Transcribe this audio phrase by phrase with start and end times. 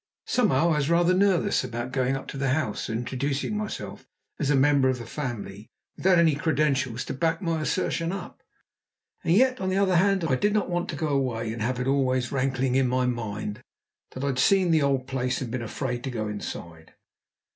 [0.25, 4.07] Somehow I was rather nervous about going up to the house and introducing myself
[4.39, 8.41] as a member of the family without any credentials to back my assertion up;
[9.23, 11.79] and yet, on the other hand, I did not want to go away and have
[11.79, 13.61] it always rankling in my mind
[14.13, 16.95] that I'd seen the old place and been afraid to go inside.